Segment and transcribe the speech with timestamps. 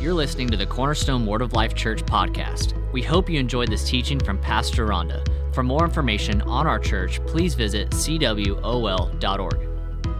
[0.00, 2.72] You're listening to the Cornerstone Word of Life Church podcast.
[2.92, 5.26] We hope you enjoyed this teaching from Pastor Rhonda.
[5.52, 9.68] For more information on our church, please visit cwol.org.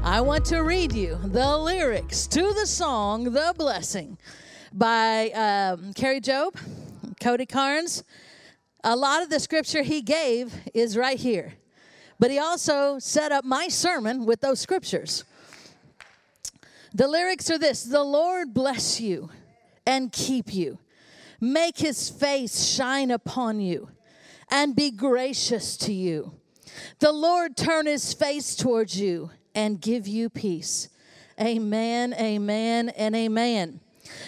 [0.03, 4.19] I want to read you the lyrics to the song The Blessing
[4.73, 6.57] by um, Kari Jobe,
[7.21, 8.03] Cody Carnes.
[8.83, 11.55] A lot of the scripture he gave is right here,
[12.19, 15.23] but he also set up my sermon with those scriptures.
[16.93, 19.31] The lyrics are this The Lord bless you
[19.89, 20.79] and keep you,
[21.41, 23.89] make his face shine upon you,
[24.51, 26.35] and be gracious to you.
[26.99, 30.91] The Lord turn his face towards you and give you peace.
[31.41, 33.81] Amen, amen, and amen.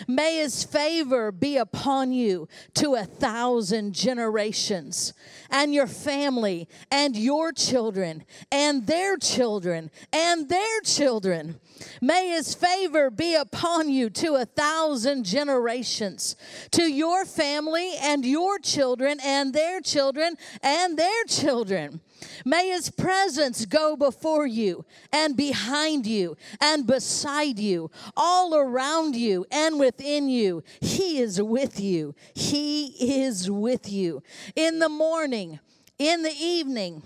[0.09, 5.13] May his favor be upon you to a thousand generations,
[5.51, 11.61] and your family, and your children, and their children, and their children.
[12.01, 16.37] May his favor be upon you to a thousand generations,
[16.73, 22.01] to your family, and your children, and their children, and their children.
[22.45, 29.47] May his presence go before you and behind you and beside you, all around you
[29.51, 30.63] and within you.
[30.81, 32.15] He is with you.
[32.35, 32.87] He
[33.23, 34.23] is with you.
[34.55, 35.61] In the morning,
[35.99, 37.03] in the evening,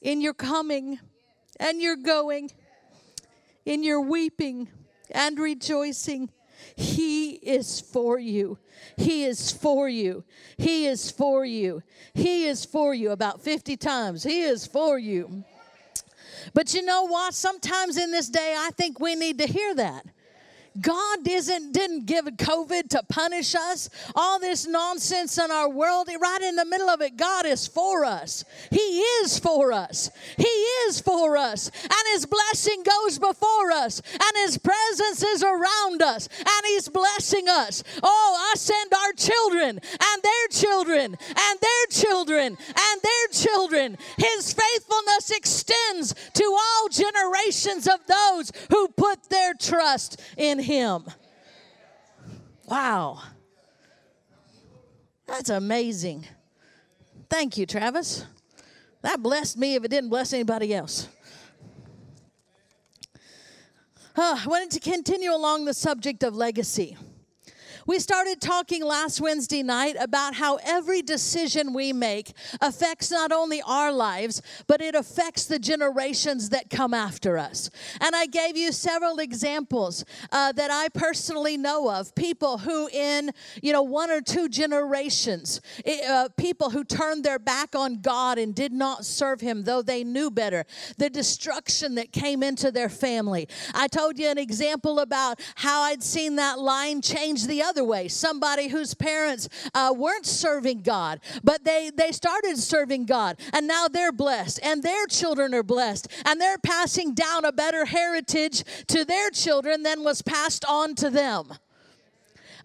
[0.00, 0.98] in your coming
[1.58, 2.50] and your going,
[3.66, 4.68] in your weeping
[5.10, 6.30] and rejoicing.
[6.74, 8.58] He is for you.
[8.96, 10.24] He is for you.
[10.56, 11.82] He is for you.
[12.14, 14.22] He is for you about 50 times.
[14.22, 15.44] He is for you.
[16.54, 17.34] But you know what?
[17.34, 20.06] Sometimes in this day, I think we need to hear that.
[20.80, 23.88] God isn't, didn't give COVID to punish us.
[24.14, 28.04] All this nonsense in our world, right in the middle of it, God is for
[28.04, 28.44] us.
[28.70, 30.10] He is for us.
[30.36, 31.70] He is for us.
[31.82, 34.00] And His blessing goes before us.
[34.12, 36.28] And His presence is around us.
[36.38, 37.82] And He's blessing us.
[38.02, 43.98] Oh, us and our children and their children and their children and their children.
[44.16, 50.65] His faithfulness extends to all generations of those who put their trust in him.
[52.66, 53.22] Wow.
[55.26, 56.26] That's amazing.
[57.28, 58.24] Thank you, Travis.
[59.02, 61.08] That blessed me if it didn't bless anybody else.
[64.16, 66.96] Uh, I wanted to continue along the subject of legacy.
[67.86, 73.62] We started talking last Wednesday night about how every decision we make affects not only
[73.62, 77.70] our lives, but it affects the generations that come after us.
[78.00, 83.30] And I gave you several examples uh, that I personally know of people who, in
[83.62, 85.60] you know one or two generations,
[86.08, 90.02] uh, people who turned their back on God and did not serve Him, though they
[90.02, 90.64] knew better.
[90.98, 93.46] The destruction that came into their family.
[93.74, 97.84] I told you an example about how I'd seen that line change the other other
[97.84, 103.66] way somebody whose parents uh, weren't serving God, but they, they started serving God, and
[103.66, 108.64] now they're blessed, and their children are blessed, and they're passing down a better heritage
[108.86, 111.52] to their children than was passed on to them.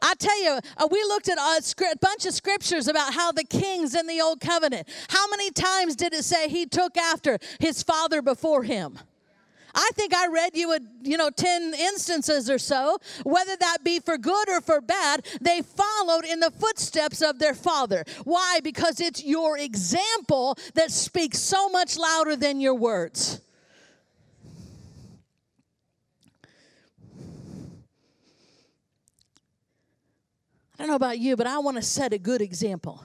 [0.02, 3.44] I tell you, uh, we looked at a script, bunch of scriptures about how the
[3.44, 7.84] kings in the old covenant, how many times did it say he took after his
[7.84, 8.98] father before him?
[9.74, 12.98] I think I read you a, you know 10 instances or so.
[13.24, 17.54] Whether that be for good or for bad they followed in the footsteps of their
[17.54, 18.04] father.
[18.24, 18.59] Why?
[18.64, 23.42] Because it's your example that speaks so much louder than your words.
[30.78, 33.03] I don't know about you but I want to set a good example.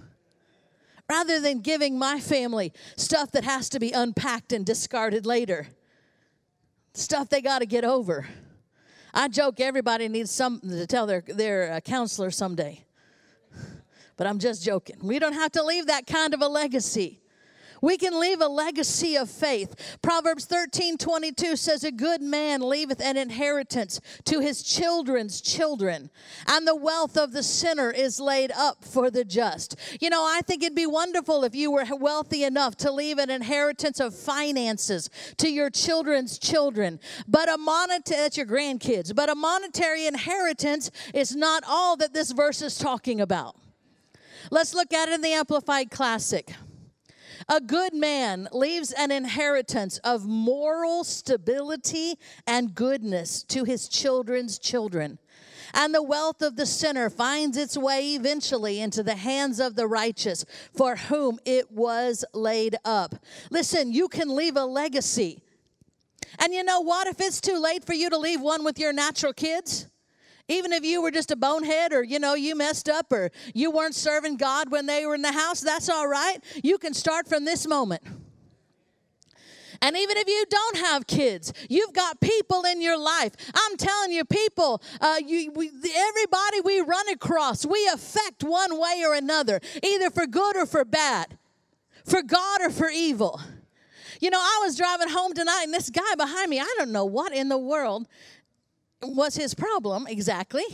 [1.09, 5.69] Rather than giving my family stuff that has to be unpacked and discarded later
[6.97, 8.27] stuff they got to get over.
[9.13, 12.85] I joke everybody needs something to tell their, their uh, counselor someday.
[14.17, 14.97] But I'm just joking.
[15.03, 17.21] We don't have to leave that kind of a legacy.
[17.87, 19.99] We can leave a legacy of faith.
[20.03, 26.11] Proverbs 13 22 says, A good man leaveth an inheritance to his children's children,
[26.49, 29.77] and the wealth of the sinner is laid up for the just.
[30.01, 33.31] You know, I think it'd be wonderful if you were wealthy enough to leave an
[33.31, 36.99] inheritance of finances to your children's children,
[37.29, 42.33] but a monetary, that's your grandkids, but a monetary inheritance is not all that this
[42.33, 43.55] verse is talking about.
[44.51, 46.53] Let's look at it in the Amplified Classic.
[47.49, 55.19] A good man leaves an inheritance of moral stability and goodness to his children's children.
[55.73, 59.87] And the wealth of the sinner finds its way eventually into the hands of the
[59.87, 60.45] righteous,
[60.75, 63.15] for whom it was laid up.
[63.51, 65.43] Listen, you can leave a legacy.
[66.41, 67.07] And you know what?
[67.07, 69.89] If it's too late for you to leave one with your natural kids,
[70.49, 73.71] Even if you were just a bonehead or, you know, you messed up or you
[73.71, 76.39] weren't serving God when they were in the house, that's all right.
[76.63, 78.03] You can start from this moment.
[79.83, 83.33] And even if you don't have kids, you've got people in your life.
[83.55, 89.03] I'm telling you, people, uh, you, we, everybody we run across, we affect one way
[89.05, 91.37] or another, either for good or for bad,
[92.05, 93.41] for God or for evil.
[94.21, 97.05] You know, I was driving home tonight, and this guy behind me, I don't know
[97.05, 98.07] what in the world
[99.03, 100.65] was his problem exactly.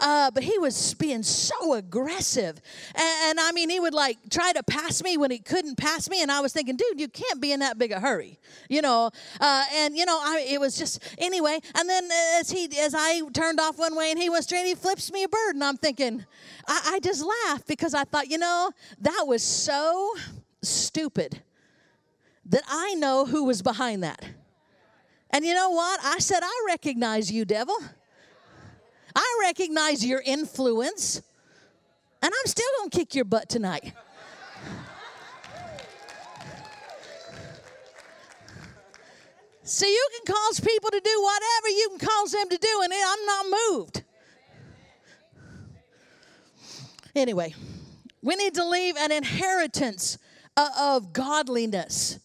[0.00, 2.60] Uh, but he was being so aggressive.
[2.94, 6.08] And, and, i mean he would like try to pass me when he couldn't pass
[6.08, 8.38] me and i was thinking dude you can't be in that big a hurry
[8.68, 9.10] you know?
[9.40, 11.58] Uh, and you know I, it was just anyway.
[11.74, 12.08] And then
[12.38, 15.24] as he as i turned off one way and he went straight he flips me
[15.24, 16.24] a bird and i'm thinking
[16.66, 18.70] I, I just laughed because i thought you know
[19.00, 20.14] that was so
[20.62, 21.42] stupid
[22.46, 24.24] that i know who was behind that
[25.32, 26.00] and you know what?
[26.04, 27.76] I said, I recognize you, devil.
[29.14, 31.22] I recognize your influence.
[32.22, 33.92] And I'm still going to kick your butt tonight.
[39.64, 42.92] See, you can cause people to do whatever you can cause them to do, and
[42.92, 44.02] I'm not moved.
[47.14, 47.54] Anyway,
[48.22, 50.18] we need to leave an inheritance
[50.56, 52.18] uh, of godliness.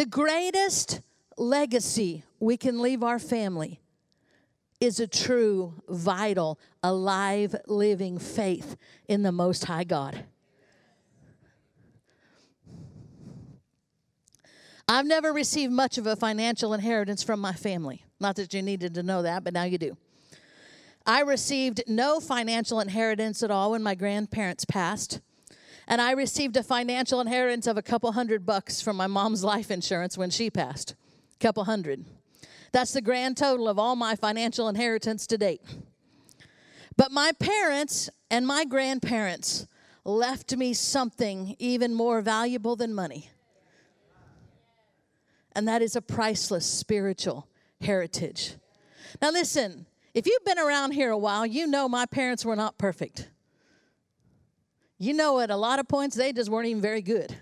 [0.00, 1.02] The greatest
[1.36, 3.82] legacy we can leave our family
[4.80, 10.24] is a true, vital, alive, living faith in the Most High God.
[14.88, 18.02] I've never received much of a financial inheritance from my family.
[18.18, 19.98] Not that you needed to know that, but now you do.
[21.04, 25.20] I received no financial inheritance at all when my grandparents passed.
[25.90, 29.72] And I received a financial inheritance of a couple hundred bucks from my mom's life
[29.72, 30.94] insurance when she passed.
[31.34, 32.04] A couple hundred.
[32.70, 35.62] That's the grand total of all my financial inheritance to date.
[36.96, 39.66] But my parents and my grandparents
[40.04, 43.28] left me something even more valuable than money.
[45.56, 47.48] And that is a priceless spiritual
[47.80, 48.54] heritage.
[49.20, 52.78] Now, listen, if you've been around here a while, you know my parents were not
[52.78, 53.29] perfect.
[55.02, 57.34] You know, at a lot of points, they just weren't even very good.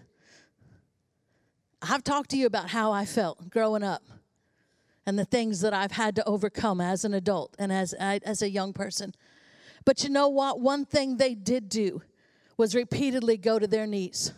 [1.83, 4.05] I've talked to you about how I felt growing up
[5.05, 8.49] and the things that I've had to overcome as an adult and as, as a
[8.49, 9.13] young person.
[9.85, 10.61] But you know what?
[10.61, 12.01] One thing they did do
[12.57, 14.33] was repeatedly go to their knees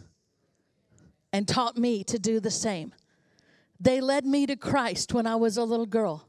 [1.31, 2.95] and taught me to do the same.
[3.79, 6.27] They led me to Christ when I was a little girl,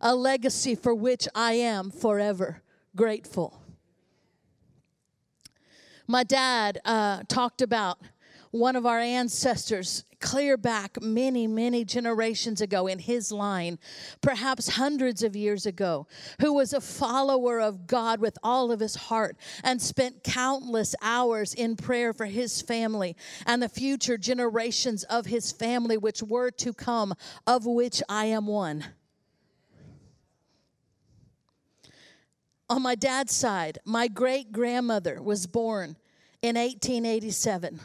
[0.00, 2.62] a legacy for which I am forever
[2.94, 3.65] grateful.
[6.08, 7.98] My dad uh, talked about
[8.52, 13.78] one of our ancestors clear back many, many generations ago in his line,
[14.20, 16.06] perhaps hundreds of years ago,
[16.40, 21.54] who was a follower of God with all of his heart and spent countless hours
[21.54, 26.72] in prayer for his family and the future generations of his family, which were to
[26.72, 27.14] come,
[27.46, 28.84] of which I am one.
[32.68, 35.96] On my dad's side, my great grandmother was born
[36.42, 37.80] in 1887.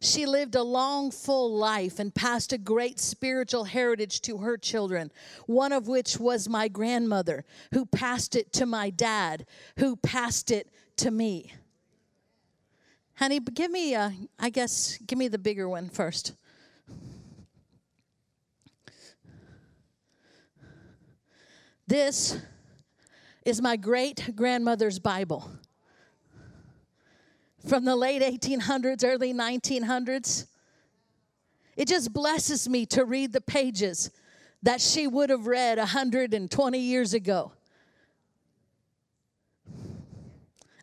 [0.00, 5.12] She lived a long, full life and passed a great spiritual heritage to her children,
[5.46, 9.46] one of which was my grandmother, who passed it to my dad,
[9.78, 11.52] who passed it to me.
[13.14, 16.32] Honey, give me, uh, I guess, give me the bigger one first.
[21.86, 22.38] This
[23.44, 25.50] is my great grandmother's Bible
[27.66, 30.46] from the late 1800s, early 1900s.
[31.76, 34.10] It just blesses me to read the pages
[34.62, 37.52] that she would have read 120 years ago.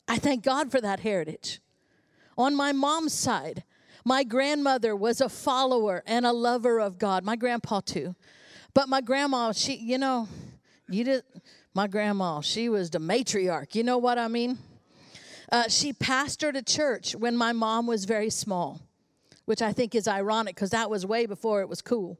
[0.07, 1.61] I thank God for that heritage.
[2.37, 3.63] On my mom's side,
[4.03, 7.23] my grandmother was a follower and a lover of God.
[7.23, 8.15] My grandpa, too.
[8.73, 10.27] But my grandma, she, you know,
[10.91, 11.23] you did,
[11.73, 13.75] my grandma, she was the matriarch.
[13.75, 14.57] You know what I mean?
[15.51, 18.81] Uh, she pastored a church when my mom was very small,
[19.45, 22.17] which I think is ironic because that was way before it was cool.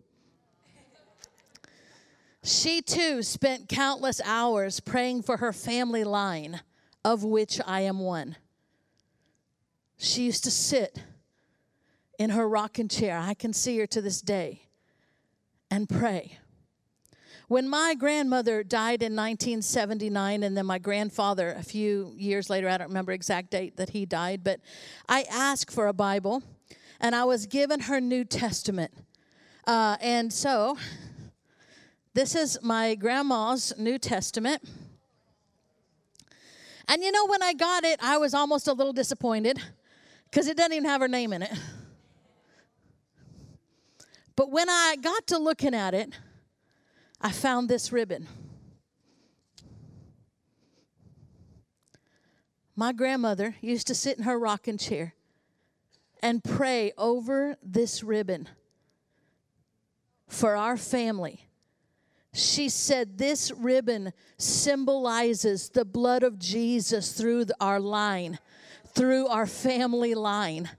[2.44, 6.62] She too spent countless hours praying for her family line,
[7.06, 8.36] of which I am one.
[9.98, 11.00] She used to sit
[12.18, 14.64] in her rocking chair, I can see her to this day,
[15.70, 16.38] and pray.
[17.52, 22.78] When my grandmother died in 1979, and then my grandfather a few years later, I
[22.78, 24.62] don't remember exact date that he died, but
[25.10, 26.44] I asked for a Bible,
[27.02, 28.94] and I was given her New Testament.
[29.68, 30.78] Uh, and so
[32.14, 34.64] This is my grandma's New Testament.
[36.88, 39.60] And you know, when I got it, I was almost a little disappointed
[40.30, 41.52] because it doesn't even have her name in it.
[44.38, 46.14] But when I got to looking at it,
[47.24, 48.28] I found this ribbon.
[52.76, 55.14] My grandmother used to sit in her rocking chair
[56.24, 58.50] and pray over this ribbon
[60.28, 61.46] for our family.
[62.34, 68.40] She said, This ribbon symbolizes the blood of Jesus through our line,
[68.96, 70.70] through our family line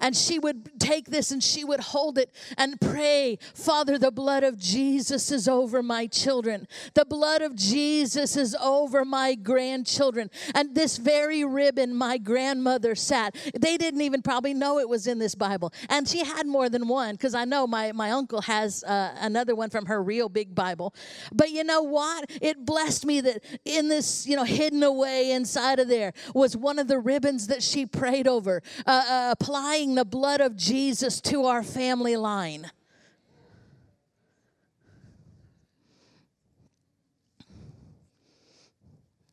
[0.00, 4.44] and she would take this and she would hold it and pray, Father, the blood
[4.44, 6.66] of Jesus is over my children.
[6.94, 10.30] The blood of Jesus is over my grandchildren.
[10.54, 13.34] And this very ribbon my grandmother sat.
[13.58, 15.72] They didn't even probably know it was in this Bible.
[15.88, 19.54] And she had more than one because I know my, my uncle has uh, another
[19.54, 20.94] one from her real big Bible.
[21.32, 22.30] But you know what?
[22.40, 26.78] It blessed me that in this, you know, hidden away inside of there was one
[26.78, 31.44] of the ribbons that she prayed over, uh, uh, applying the blood of Jesus to
[31.44, 32.70] our family line.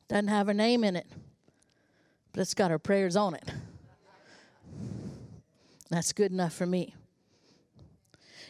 [0.08, 1.08] Doesn't have her name in it,
[2.32, 3.50] but it's got her prayers on it.
[5.90, 6.94] That's good enough for me.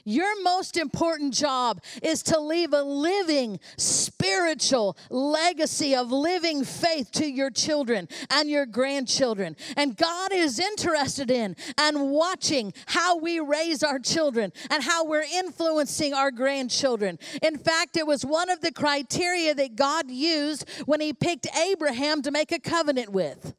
[0.06, 7.26] Your most important job is to leave a living spiritual legacy of living faith to
[7.26, 9.56] your children and your grandchildren.
[9.78, 15.24] And God is interested in and watching how we raise our children and how we're
[15.24, 17.18] influencing our grandchildren.
[17.42, 22.22] In fact, it was one of the criteria that God used when He picked Abraham
[22.24, 23.54] to make a covenant with.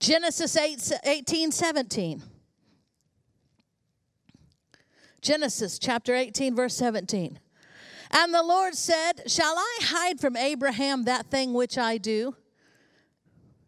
[0.00, 2.22] Genesis 8, 18 17.
[5.24, 7.40] Genesis chapter 18, verse 17.
[8.10, 12.36] And the Lord said, Shall I hide from Abraham that thing which I do?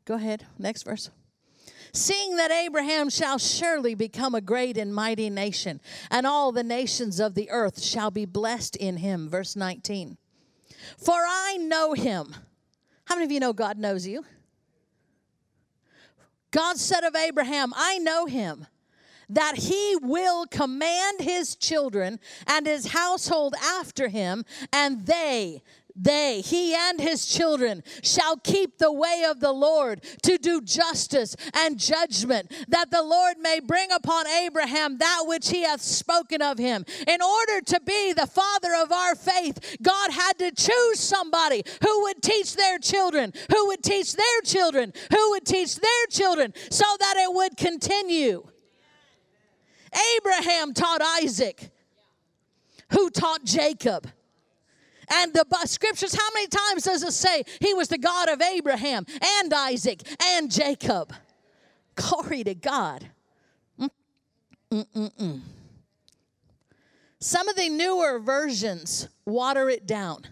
[0.05, 1.11] Go ahead, next verse.
[1.95, 7.19] Seeing that Abraham shall surely become a great and mighty nation, and all the nations
[7.19, 9.27] of the earth shall be blessed in him.
[9.31, 10.19] Verse 19.
[10.99, 12.37] For I know him.
[13.07, 14.27] How many of you know God knows you?
[16.51, 18.67] God said of Abraham, I know him
[19.29, 25.63] that he will command his children and his household after him, and they,
[25.99, 31.35] they, he and his children, shall keep the way of the Lord to do justice
[31.55, 36.59] and judgment, that the Lord may bring upon Abraham that which he hath spoken of
[36.59, 36.85] him.
[37.09, 42.03] In order to be the father of our faith, God had to choose somebody who
[42.03, 46.85] would teach their children, who would teach their children, who would teach their children, so
[47.01, 48.47] that it would continue.
[50.17, 51.71] Abraham taught Isaac,
[52.93, 54.09] who taught Jacob.
[55.13, 59.07] And the scriptures, how many times does it say he was the God of Abraham
[59.41, 61.13] and Isaac and Jacob?
[61.95, 63.09] Glory to God.
[64.71, 65.41] Mm-mm-mm.
[67.21, 70.27] Some of the newer versions water it down,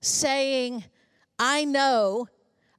[0.00, 0.84] saying,
[1.38, 2.28] I know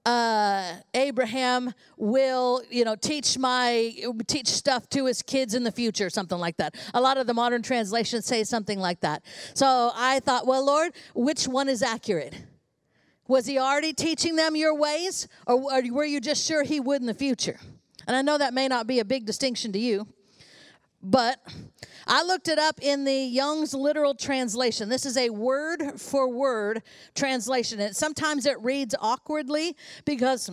[0.05, 3.95] uh, Abraham will, you know, teach my
[4.27, 6.75] teach stuff to his kids in the future, something like that.
[6.93, 9.23] A lot of the modern translations say something like that.
[9.55, 12.35] So I thought, well, Lord, which one is accurate?
[13.27, 17.07] Was he already teaching them your ways, or were you just sure he would in
[17.07, 17.59] the future?
[18.07, 20.07] And I know that may not be a big distinction to you,
[21.01, 21.39] but
[22.07, 24.89] I looked it up in the Young's literal translation.
[24.89, 26.83] This is a word for word
[27.15, 27.79] translation.
[27.79, 30.49] And sometimes it reads awkwardly because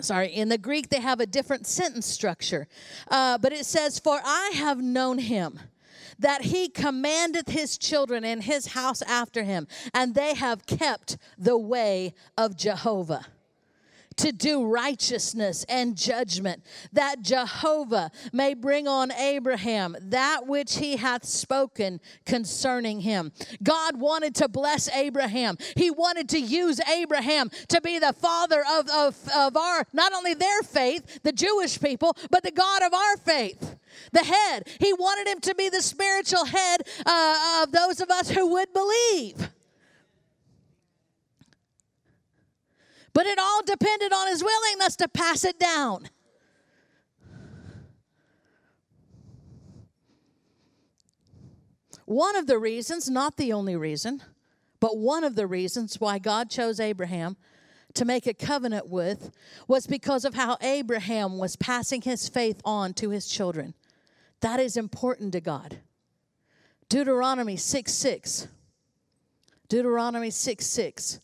[0.00, 2.66] sorry, in the Greek they have a different sentence structure.
[3.10, 5.60] Uh, but it says, For I have known him.
[6.18, 11.56] That he commandeth his children in his house after him, and they have kept the
[11.56, 13.24] way of Jehovah
[14.20, 21.24] to do righteousness and judgment, that Jehovah may bring on Abraham that which he hath
[21.24, 23.32] spoken concerning him.
[23.62, 25.56] God wanted to bless Abraham.
[25.76, 30.34] He wanted to use Abraham to be the father of, of, of our, not only
[30.34, 33.76] their faith, the Jewish people, but the God of our faith
[34.12, 34.68] the head.
[34.78, 38.72] He wanted him to be the spiritual head uh, of those of us who would
[38.72, 39.50] believe.
[43.12, 46.08] But it all depended on his willingness to pass it down.
[52.04, 54.22] One of the reasons, not the only reason,
[54.80, 57.36] but one of the reasons why God chose Abraham
[57.94, 59.30] to make a covenant with
[59.68, 63.74] was because of how Abraham was passing his faith on to his children.
[64.40, 65.78] That is important to God
[66.88, 68.48] Deuteronomy 6 6.
[69.68, 71.20] Deuteronomy 6 6.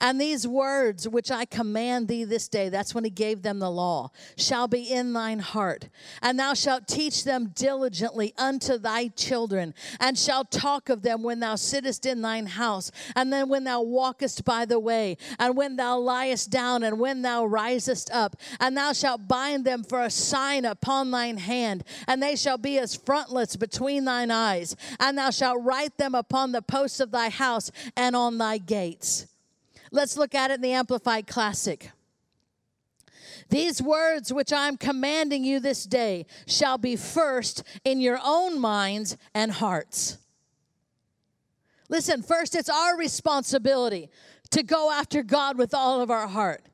[0.00, 3.70] And these words which I command thee this day, that's when he gave them the
[3.70, 5.88] law, shall be in thine heart.
[6.22, 11.40] And thou shalt teach them diligently unto thy children, and shalt talk of them when
[11.40, 15.76] thou sittest in thine house, and then when thou walkest by the way, and when
[15.76, 18.36] thou liest down, and when thou risest up.
[18.60, 22.78] And thou shalt bind them for a sign upon thine hand, and they shall be
[22.78, 24.76] as frontlets between thine eyes.
[24.98, 29.26] And thou shalt write them upon the posts of thy house and on thy gates.
[29.94, 31.92] Let's look at it in the Amplified Classic.
[33.48, 39.16] These words which I'm commanding you this day shall be first in your own minds
[39.36, 40.18] and hearts.
[41.88, 44.10] Listen, first, it's our responsibility
[44.50, 46.64] to go after God with all of our heart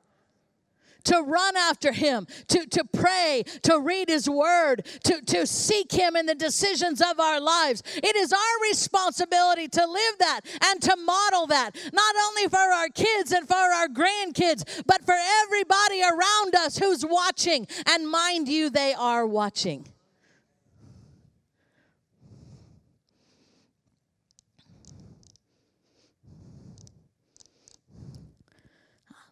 [1.04, 6.16] to run after him, to, to pray, to read his word, to, to seek him
[6.16, 7.82] in the decisions of our lives.
[7.96, 12.88] It is our responsibility to live that and to model that, not only for our
[12.88, 17.66] kids and for our grandkids, but for everybody around us who's watching.
[17.86, 19.86] And mind you, they are watching.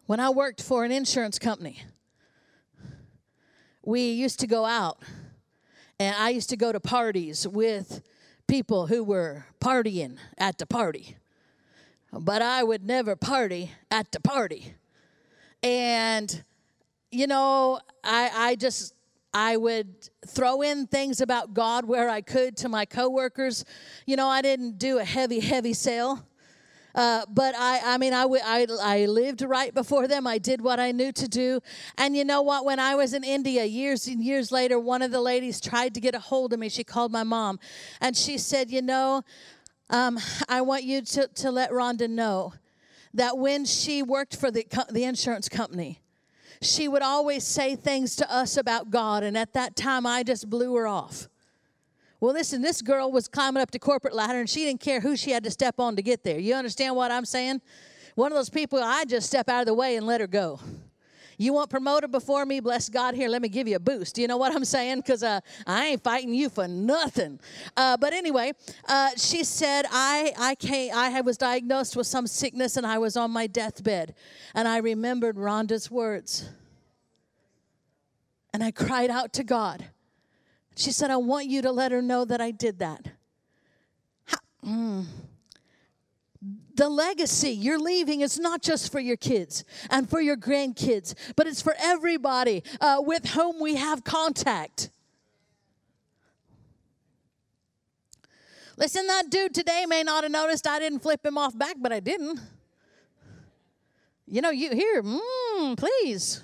[0.09, 1.83] When I worked for an insurance company,
[3.85, 5.03] we used to go out
[5.99, 8.01] and I used to go to parties with
[8.47, 11.15] people who were partying at the party.
[12.11, 14.73] But I would never party at the party.
[15.61, 16.43] And,
[17.11, 18.95] you know, I, I just,
[19.31, 23.63] I would throw in things about God where I could to my coworkers.
[24.07, 26.25] You know, I didn't do a heavy, heavy sale.
[26.95, 30.25] Uh, but I, I mean, I, I, I lived right before them.
[30.25, 31.61] I did what I knew to do.
[31.97, 32.65] And you know what?
[32.65, 36.01] When I was in India years and years later, one of the ladies tried to
[36.01, 36.69] get a hold of me.
[36.69, 37.59] She called my mom
[38.01, 39.23] and she said, You know,
[39.89, 42.53] um, I want you to, to let Rhonda know
[43.13, 46.01] that when she worked for the, the insurance company,
[46.61, 49.23] she would always say things to us about God.
[49.23, 51.27] And at that time, I just blew her off.
[52.21, 55.15] Well, listen, this girl was climbing up the corporate ladder and she didn't care who
[55.15, 56.37] she had to step on to get there.
[56.37, 57.61] You understand what I'm saying?
[58.15, 60.59] One of those people, I just step out of the way and let her go.
[61.37, 62.59] You want promoted before me?
[62.59, 63.15] Bless God.
[63.15, 64.17] Here, let me give you a boost.
[64.17, 64.97] You know what I'm saying?
[64.97, 67.39] Because uh, I ain't fighting you for nothing.
[67.77, 68.51] Uh, but anyway,
[68.89, 73.15] uh, she said I I came, I was diagnosed with some sickness and I was
[73.15, 74.15] on my deathbed,
[74.53, 76.49] and I remembered Rhonda's words,
[78.53, 79.85] and I cried out to God.
[80.79, 83.05] She said, I want you to let her know that I did that.
[84.23, 85.05] How, mm.
[86.75, 91.47] The legacy you're leaving is not just for your kids and for your grandkids, but
[91.47, 94.89] it's for everybody uh, with whom we have contact.
[98.77, 101.91] Listen, that dude today may not have noticed I didn't flip him off back, but
[101.91, 102.39] I didn't.
[104.25, 106.41] You know, you here, mm, please.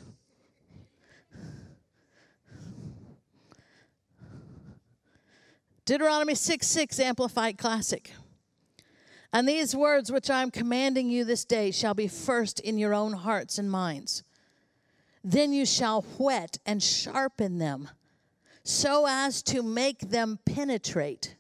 [5.86, 8.12] Deuteronomy 6 6, Amplified Classic.
[9.32, 12.94] And these words which I am commanding you this day shall be first in your
[12.94, 14.24] own hearts and minds.
[15.24, 17.90] Then you shall whet and sharpen them
[18.64, 21.36] so as to make them penetrate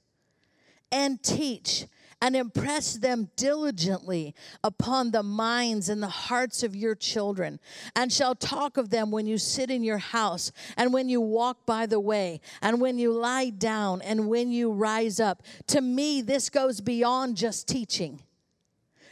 [0.92, 1.88] and teach
[2.26, 4.34] and impress them diligently
[4.64, 7.60] upon the minds and the hearts of your children,
[7.96, 11.68] and shall talk of them when you sit in your house, and when you walk
[11.68, 15.44] by the way, and when you lie down, and when you rise up.
[15.68, 18.24] To me, this goes beyond just teaching,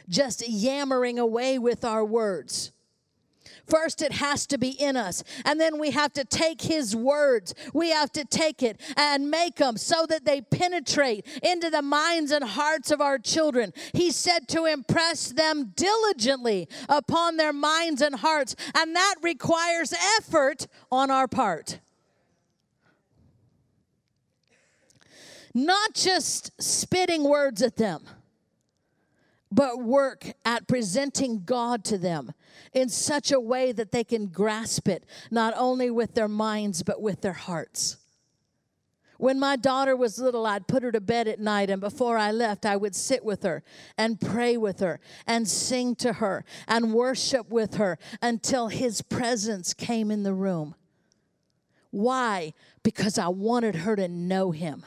[0.08, 2.72] just yammering away with our words.
[3.66, 5.24] First, it has to be in us.
[5.44, 9.56] And then we have to take His words, we have to take it and make
[9.56, 13.72] them so that they penetrate into the minds and hearts of our children.
[13.92, 18.56] He said to impress them diligently upon their minds and hearts.
[18.74, 21.80] And that requires effort on our part.
[25.54, 28.04] Not just spitting words at them
[29.54, 32.32] but work at presenting God to them
[32.72, 37.00] in such a way that they can grasp it, not only with their minds, but
[37.00, 37.98] with their hearts.
[39.18, 42.32] When my daughter was little, I'd put her to bed at night, and before I
[42.32, 43.62] left, I would sit with her
[43.96, 49.72] and pray with her and sing to her and worship with her until His presence
[49.72, 50.74] came in the room.
[51.90, 52.54] Why?
[52.82, 54.84] Because I wanted her to know Him.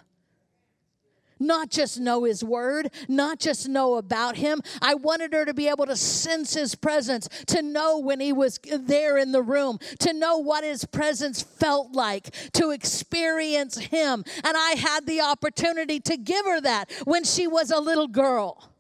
[1.40, 4.62] Not just know his word, not just know about him.
[4.82, 8.60] I wanted her to be able to sense his presence, to know when he was
[8.64, 14.24] there in the room, to know what his presence felt like, to experience him.
[14.44, 18.72] And I had the opportunity to give her that when she was a little girl.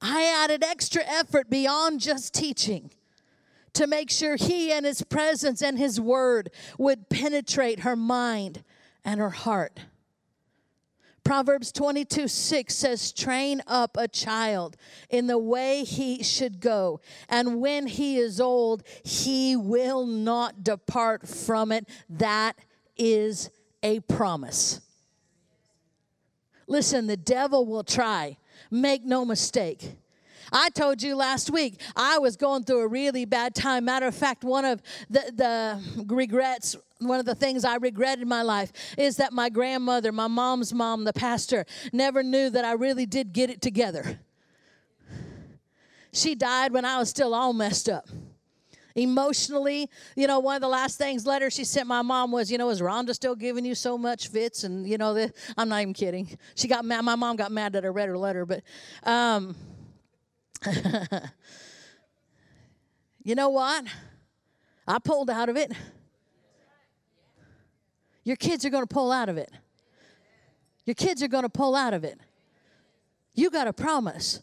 [0.00, 2.90] I added extra effort beyond just teaching
[3.78, 8.62] to make sure He and His presence and His word would penetrate her mind
[9.04, 9.80] and her heart.
[11.28, 14.76] Proverbs 22 6 says, Train up a child
[15.10, 21.28] in the way he should go, and when he is old, he will not depart
[21.28, 21.86] from it.
[22.08, 22.56] That
[22.96, 23.50] is
[23.82, 24.80] a promise.
[26.66, 28.38] Listen, the devil will try,
[28.70, 29.96] make no mistake.
[30.52, 33.84] I told you last week I was going through a really bad time.
[33.84, 38.28] Matter of fact, one of the, the regrets one of the things I regret in
[38.28, 42.72] my life is that my grandmother, my mom's mom, the pastor, never knew that I
[42.72, 44.18] really did get it together.
[46.12, 48.08] She died when I was still all messed up.
[48.94, 52.58] Emotionally, you know, one of the last things letter she sent my mom was, you
[52.58, 54.64] know, is Rhonda still giving you so much fits?
[54.64, 56.36] And you know, the, I'm not even kidding.
[56.56, 57.02] She got mad.
[57.02, 58.64] My mom got mad that I read her letter, but
[59.04, 59.54] um,
[63.24, 63.84] you know what?
[64.86, 65.72] I pulled out of it.
[68.24, 69.50] Your kids are going to pull out of it.
[70.84, 72.18] Your kids are going to pull out of it.
[73.34, 74.42] You got a promise.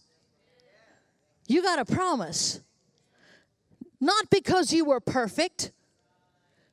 [1.48, 2.62] You got a promise.
[4.00, 5.72] Not because you were perfect,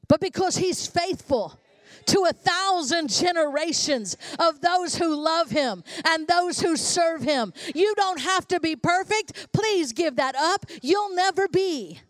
[0.09, 1.59] but because He's faithful
[2.07, 7.53] to a thousand generations of those who love him and those who serve him.
[7.75, 9.53] You don't have to be perfect.
[9.53, 10.67] Please give that up.
[10.83, 12.01] You'll never be.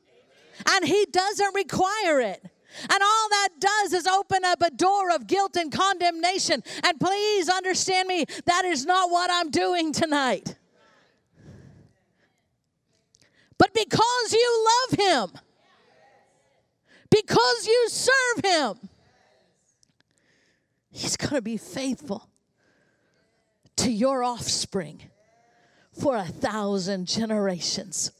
[0.68, 2.42] And he doesn't require it.
[2.82, 6.62] And all that does is open up a door of guilt and condemnation.
[6.84, 10.56] And please understand me, that is not what I'm doing tonight.
[13.58, 15.40] But because you love him,
[17.10, 18.88] because you serve him,
[20.92, 22.28] He's going to be faithful
[23.76, 25.00] to your offspring
[25.92, 28.12] for a thousand generations.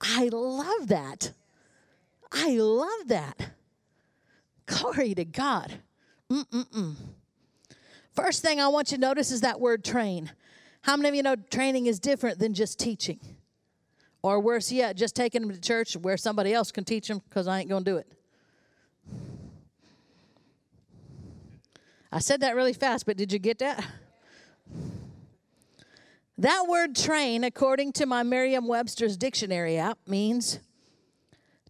[0.00, 1.32] I love that.
[2.32, 3.50] I love that.
[4.66, 5.80] Glory to God.
[6.30, 6.94] Mm-mm-mm.
[8.14, 10.30] First thing I want you to notice is that word train.
[10.82, 13.18] How many of you know training is different than just teaching?
[14.22, 17.48] Or worse yet, just taking them to church where somebody else can teach them because
[17.48, 18.06] I ain't going to do it.
[22.12, 23.84] I said that really fast, but did you get that?
[26.38, 30.58] That word train, according to my Merriam Webster's dictionary app, means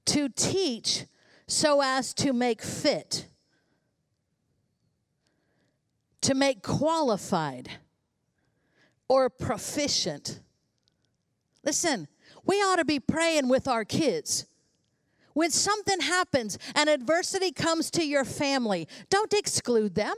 [0.06, 1.06] to teach
[1.46, 3.26] so as to make fit,
[6.20, 7.68] to make qualified
[9.08, 10.40] or proficient.
[11.64, 12.06] Listen,
[12.44, 14.46] we ought to be praying with our kids.
[15.32, 20.16] When something happens and adversity comes to your family, don't exclude them.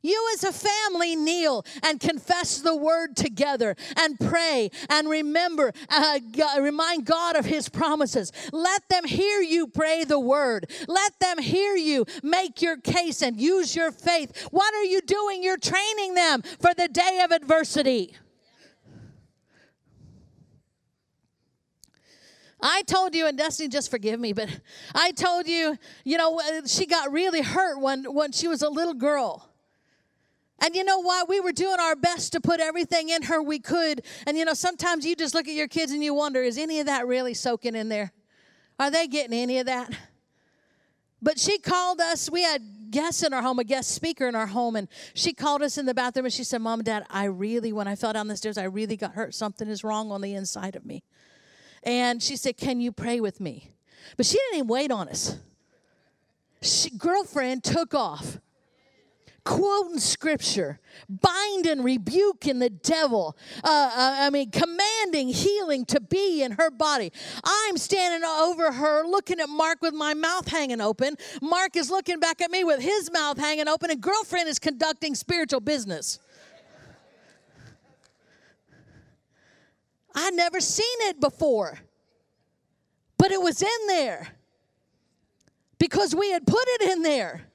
[0.00, 6.20] You, as a family, kneel and confess the word together and pray and remember, uh,
[6.32, 8.32] God, remind God of his promises.
[8.52, 10.70] Let them hear you pray the word.
[10.86, 14.48] Let them hear you make your case and use your faith.
[14.52, 15.42] What are you doing?
[15.42, 18.14] You're training them for the day of adversity.
[22.60, 24.48] I told you, and Destiny, just forgive me, but
[24.94, 28.68] I told you, you know, uh, she got really hurt when, when she was a
[28.68, 29.48] little girl.
[30.60, 31.28] And you know what?
[31.28, 34.02] We were doing our best to put everything in her we could.
[34.26, 36.80] And you know, sometimes you just look at your kids and you wonder, is any
[36.80, 38.12] of that really soaking in there?
[38.80, 39.92] Are they getting any of that?
[41.22, 42.30] But she called us.
[42.30, 45.62] We had guests in our home, a guest speaker in our home, and she called
[45.62, 48.28] us in the bathroom and she said, Mom Dad, I really, when I fell down
[48.28, 49.34] the stairs, I really got hurt.
[49.34, 51.02] Something is wrong on the inside of me.
[51.88, 53.70] And she said, Can you pray with me?
[54.18, 55.38] But she didn't even wait on us.
[56.60, 58.38] She, girlfriend took off,
[59.42, 63.38] quoting scripture, binding, rebuking the devil.
[63.64, 67.10] Uh, uh, I mean, commanding healing to be in her body.
[67.42, 71.16] I'm standing over her, looking at Mark with my mouth hanging open.
[71.40, 75.14] Mark is looking back at me with his mouth hanging open, and girlfriend is conducting
[75.14, 76.18] spiritual business.
[80.14, 81.78] I'd never seen it before,
[83.16, 84.28] but it was in there
[85.78, 87.48] because we had put it in there.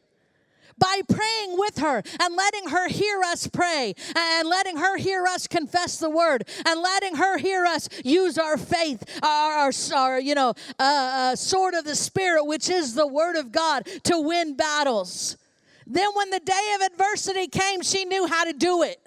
[0.77, 5.47] by praying with her and letting her hear us pray and letting her hear us
[5.47, 10.35] confess the word and letting her hear us use our faith, our, our, our you
[10.35, 14.55] know, uh, uh, sword of the Spirit, which is the word of God, to win
[14.55, 15.37] battles.
[15.85, 19.05] Then, when the day of adversity came, she knew how to do it.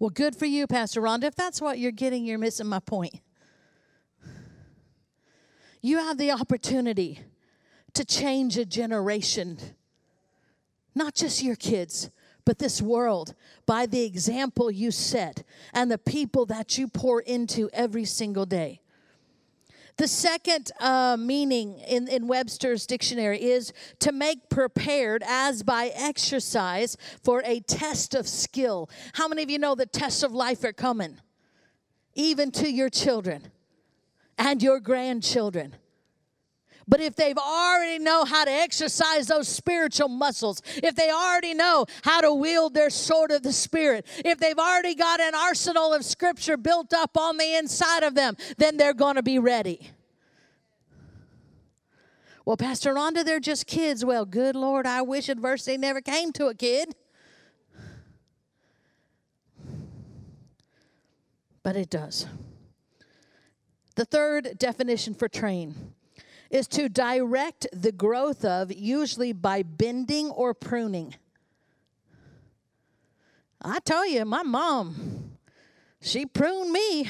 [0.00, 1.24] Well, good for you, Pastor Rhonda.
[1.24, 3.20] If that's what you're getting, you're missing my point.
[5.80, 7.20] You have the opportunity
[7.94, 9.58] to change a generation,
[10.94, 12.10] not just your kids,
[12.44, 13.34] but this world
[13.66, 15.42] by the example you set
[15.74, 18.80] and the people that you pour into every single day.
[19.98, 26.96] The second uh, meaning in, in Webster's dictionary is to make prepared as by exercise
[27.24, 28.88] for a test of skill.
[29.14, 31.18] How many of you know the tests of life are coming?
[32.14, 33.48] Even to your children
[34.38, 35.74] and your grandchildren.
[36.88, 41.84] But if they've already know how to exercise those spiritual muscles, if they already know
[42.02, 46.02] how to wield their sword of the spirit, if they've already got an arsenal of
[46.02, 49.90] scripture built up on the inside of them, then they're going to be ready.
[52.46, 54.02] Well, Pastor Rhonda, they're just kids.
[54.02, 56.94] Well, good Lord, I wish adversity never came to a kid.
[61.62, 62.26] But it does.
[63.96, 65.92] The third definition for train
[66.50, 71.14] is to direct the growth of, usually by bending or pruning.
[73.60, 75.32] I tell you, my mom,
[76.00, 77.08] she pruned me,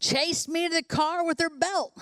[0.00, 1.92] chased me to the car with her belt.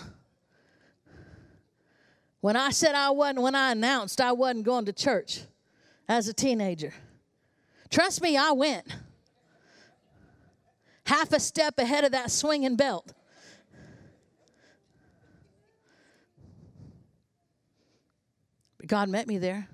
[2.40, 5.42] When I said I wasn't, when I announced I wasn't going to church
[6.08, 6.92] as a teenager,
[7.88, 8.84] trust me, I went
[11.06, 13.12] half a step ahead of that swinging belt.
[18.86, 19.68] God met me there.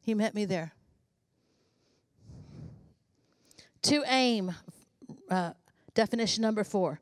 [0.00, 0.72] He met me there.
[3.82, 4.54] To aim,
[5.30, 5.52] uh,
[5.94, 7.00] definition number four.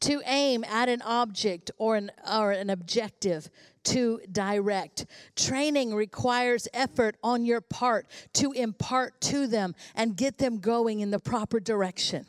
[0.00, 3.48] To aim at an object or an, or an objective,
[3.84, 5.06] to direct.
[5.34, 11.10] Training requires effort on your part to impart to them and get them going in
[11.10, 12.26] the proper direction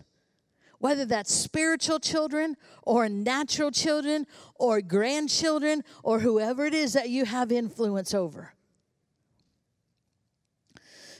[0.79, 7.25] whether that's spiritual children or natural children or grandchildren or whoever it is that you
[7.25, 8.53] have influence over.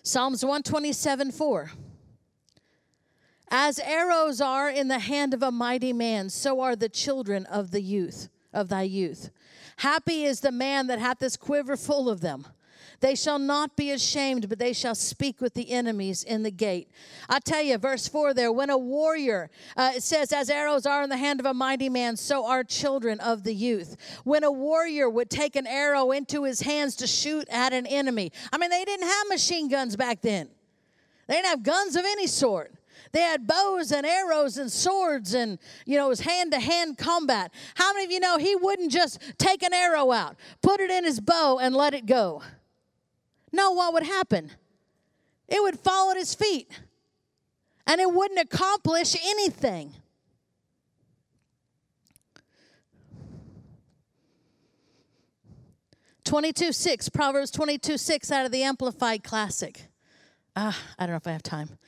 [0.02, 1.72] Psalms 127 4.
[3.52, 7.72] As arrows are in the hand of a mighty man, so are the children of
[7.72, 9.32] the youth, of thy youth.
[9.78, 12.46] Happy is the man that hath this quiver full of them.
[13.00, 16.90] They shall not be ashamed, but they shall speak with the enemies in the gate.
[17.30, 21.04] I tell you, verse 4 there, when a warrior, uh, it says, as arrows are
[21.04, 23.96] in the hand of a mighty man, so are children of the youth.
[24.26, 28.32] When a warrior would take an arrow into his hands to shoot at an enemy,
[28.52, 30.50] I mean, they didn't have machine guns back then,
[31.28, 32.74] they didn't have guns of any sort.
[33.12, 37.00] They had bows and arrows and swords and, you know, it was hand to hand
[37.00, 37.52] combat.
[37.74, 41.06] How many of you know he wouldn't just take an arrow out, put it in
[41.06, 42.44] his bow, and let it go?
[43.52, 44.52] No, what would happen?
[45.48, 46.70] It would fall at his feet
[47.88, 49.94] and it wouldn't accomplish anything.
[56.24, 59.88] Twenty-two six, Proverbs twenty-two six out of the Amplified Classic.
[60.56, 61.80] Ah, I don't know if I have time.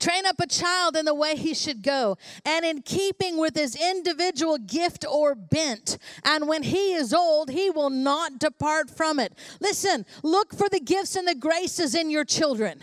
[0.00, 3.76] Train up a child in the way he should go, and in keeping with his
[3.76, 5.98] individual gift or bent.
[6.24, 9.34] And when he is old, he will not depart from it.
[9.60, 12.82] Listen, look for the gifts and the graces in your children.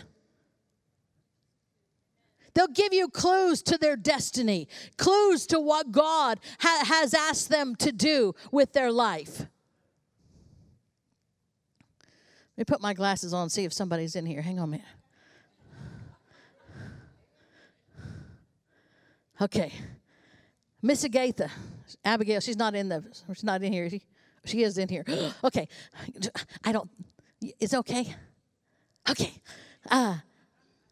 [2.54, 7.76] They'll give you clues to their destiny, clues to what God ha- has asked them
[7.76, 9.40] to do with their life.
[12.56, 14.42] Let me put my glasses on see if somebody's in here.
[14.42, 14.86] Hang on a minute.
[19.40, 19.72] Okay.
[20.82, 21.50] Miss Agatha,
[22.04, 23.90] Abigail, she's not in the, she's not in here.
[23.90, 24.02] She,
[24.44, 25.04] she is in here.
[25.44, 25.68] okay.
[26.64, 26.88] I don't,
[27.60, 28.14] it's okay.
[29.08, 29.32] Okay.
[29.90, 30.18] Uh,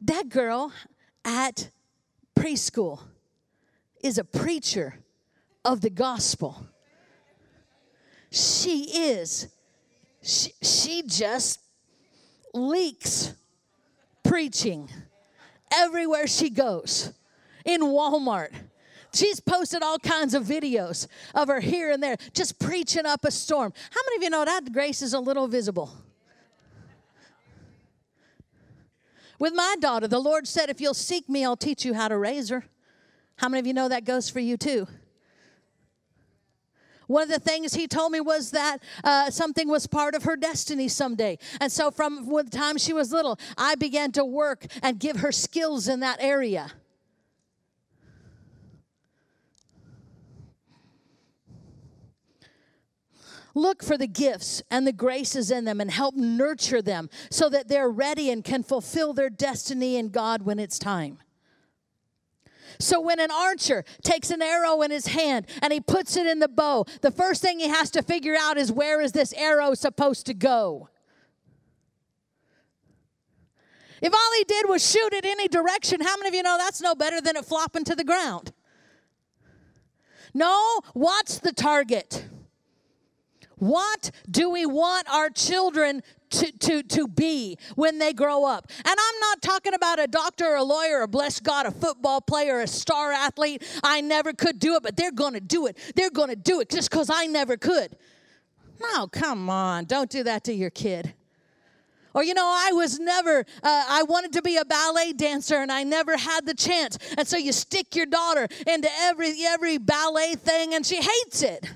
[0.01, 0.73] that girl
[1.25, 1.71] at
[2.39, 3.01] preschool
[4.03, 4.99] is a preacher
[5.65, 6.67] of the gospel.
[8.31, 9.49] She is,
[10.23, 11.61] she, she just
[12.53, 13.35] leaks
[14.25, 14.89] preaching
[15.73, 17.13] everywhere she goes
[17.67, 18.53] in Walmart.
[19.13, 23.31] She's posted all kinds of videos of her here and there, just preaching up a
[23.31, 23.73] storm.
[23.91, 25.91] How many of you know that grace is a little visible?
[29.39, 32.17] With my daughter, the Lord said, If you'll seek me, I'll teach you how to
[32.17, 32.65] raise her.
[33.37, 34.87] How many of you know that goes for you too?
[37.07, 40.37] One of the things he told me was that uh, something was part of her
[40.37, 41.39] destiny someday.
[41.61, 45.31] And so, from the time she was little, I began to work and give her
[45.31, 46.73] skills in that area.
[53.57, 57.69] Look for the gifts and the graces in them and help nurture them so that
[57.69, 61.19] they're ready and can fulfill their destiny in God when it's time.
[62.79, 66.39] So when an archer takes an arrow in his hand and he puts it in
[66.39, 69.73] the bow, the first thing he has to figure out is where is this arrow
[69.73, 70.91] supposed to go?
[74.03, 76.83] If all he did was shoot it any direction, how many of you know that's
[76.83, 78.53] no better than it flopping to the ground?
[80.35, 82.27] No, what's the target?
[83.59, 88.71] What do we want our children to, to, to be when they grow up?
[88.79, 92.21] And I'm not talking about a doctor, or a lawyer, or bless God, a football
[92.21, 93.63] player, a star athlete.
[93.83, 95.79] I never could do it, but they're going to do it.
[95.97, 97.97] They're going to do it just because I never could.
[98.79, 99.87] No, come on.
[99.87, 101.15] Don't do that to your kid.
[102.13, 105.71] Or, you know, I was never, uh, I wanted to be a ballet dancer and
[105.71, 106.99] I never had the chance.
[107.17, 111.67] And so you stick your daughter into every, every ballet thing and she hates it.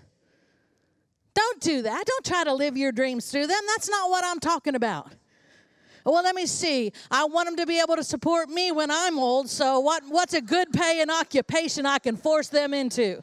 [1.34, 2.04] Don't do that.
[2.06, 3.60] Don't try to live your dreams through them.
[3.68, 5.12] That's not what I'm talking about.
[6.04, 6.92] Well, let me see.
[7.10, 9.48] I want them to be able to support me when I'm old.
[9.50, 13.22] So, what, what's a good paying occupation I can force them into?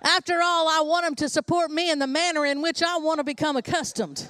[0.00, 3.18] After all, I want them to support me in the manner in which I want
[3.18, 4.28] to become accustomed.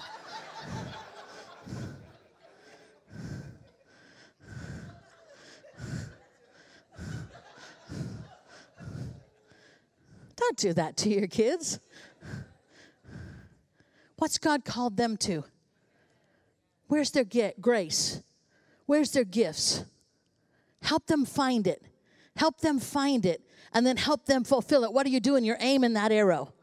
[10.48, 11.78] Don't do that to your kids.
[14.16, 15.44] What's God called them to?
[16.86, 18.22] Where's their get grace?
[18.86, 19.84] Where's their gifts?
[20.80, 21.82] Help them find it.
[22.36, 23.42] Help them find it
[23.74, 24.92] and then help them fulfill it.
[24.94, 25.44] What are you doing?
[25.44, 26.54] You're aiming that arrow.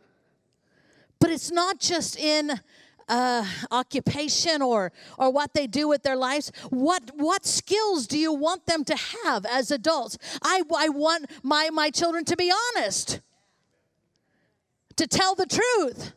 [1.20, 2.60] But it's not just in
[3.08, 8.34] uh, occupation or or what they do with their lives what what skills do you
[8.34, 13.22] want them to have as adults i i want my my children to be honest
[14.98, 16.14] to tell the truth.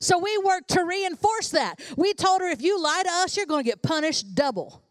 [0.00, 1.80] So we worked to reinforce that.
[1.96, 4.82] We told her if you lie to us, you're going to get punished double.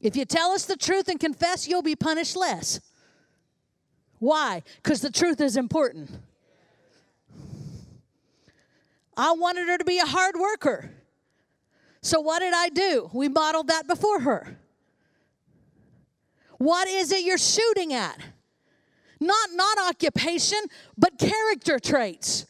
[0.00, 2.80] If you tell us the truth and confess, you'll be punished less.
[4.18, 4.62] Why?
[4.76, 6.10] Because the truth is important.
[9.16, 10.90] I wanted her to be a hard worker.
[12.02, 13.10] So what did I do?
[13.12, 14.58] We modeled that before her.
[16.58, 18.18] What is it you're shooting at?
[19.20, 20.58] Not, not occupation,
[20.98, 22.46] but character traits.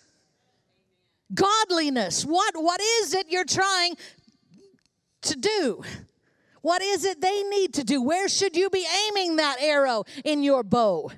[1.33, 2.25] Godliness.
[2.25, 3.97] What, what is it you're trying
[5.23, 5.83] to do?
[6.63, 8.01] What is it they need to do?
[8.01, 11.11] Where should you be aiming that arrow in your bow?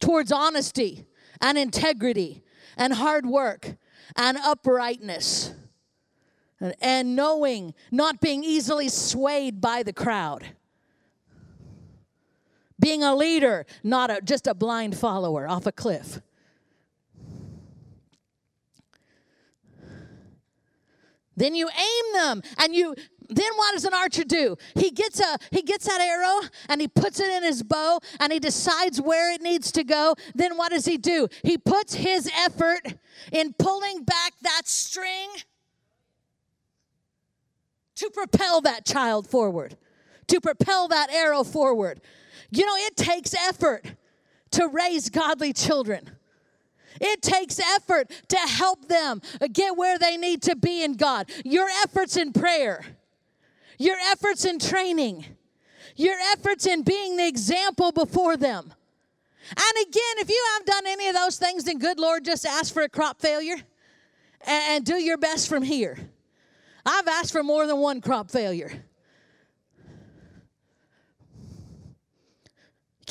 [0.00, 1.06] Towards honesty
[1.40, 2.42] and integrity
[2.76, 3.76] and hard work
[4.16, 5.54] and uprightness
[6.80, 10.46] and knowing, not being easily swayed by the crowd
[12.82, 16.20] being a leader, not a, just a blind follower off a cliff.
[21.34, 22.94] Then you aim them and you
[23.28, 24.56] then what does an archer do?
[24.74, 28.30] He gets a he gets that arrow and he puts it in his bow and
[28.30, 30.14] he decides where it needs to go.
[30.34, 31.28] Then what does he do?
[31.42, 32.94] He puts his effort
[33.30, 35.30] in pulling back that string
[37.94, 39.76] to propel that child forward,
[40.26, 42.00] to propel that arrow forward.
[42.52, 43.84] You know, it takes effort
[44.52, 46.10] to raise godly children.
[47.00, 51.30] It takes effort to help them get where they need to be in God.
[51.44, 52.84] Your efforts in prayer,
[53.78, 55.24] your efforts in training,
[55.96, 58.72] your efforts in being the example before them.
[59.50, 62.72] And again, if you have done any of those things, then good Lord, just ask
[62.72, 63.56] for a crop failure
[64.46, 65.98] and, do your best from here.
[66.84, 68.84] I've asked for more than one crop failure.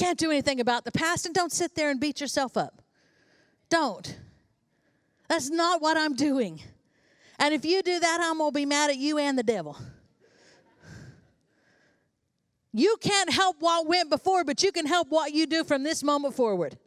[0.02, 2.82] Can't do anything about the past, and don't sit there and beat yourself up.
[3.70, 4.18] Don't.
[5.28, 6.60] That's not what I'm doing.
[7.38, 9.78] And if you do that, I'm going to be mad at you and the devil.
[12.74, 16.02] You can't help what went before, but you can help what you do from this
[16.02, 16.80] moment forward.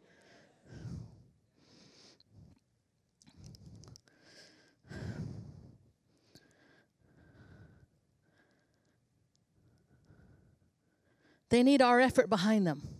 [11.47, 12.94] They need our effort behind them.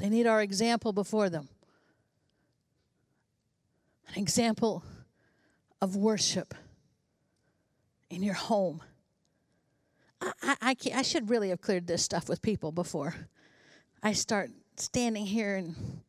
[0.00, 1.50] They need our example before them.
[4.08, 4.82] An example
[5.82, 6.54] of worship
[8.08, 8.80] in your home,
[10.22, 13.14] I, I, I should really have cleared this stuff with people before
[14.02, 16.00] I start standing here and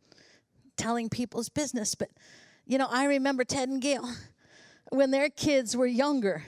[0.78, 1.94] telling people's business.
[1.94, 2.12] But,
[2.66, 4.10] you know, I remember Ted and Gail
[4.90, 6.44] when their kids were younger.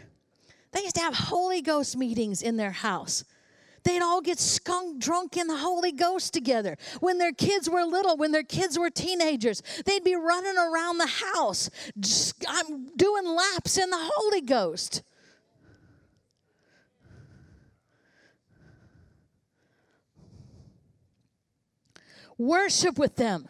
[0.72, 3.26] They used to have Holy Ghost meetings in their house.
[3.84, 6.78] They'd all get skunk drunk in the Holy Ghost together.
[7.00, 11.08] When their kids were little, when their kids were teenagers, they'd be running around the
[11.08, 11.70] house,
[12.00, 15.04] just, I'm doing laps in the Holy Ghost.
[22.38, 23.48] Worship with them.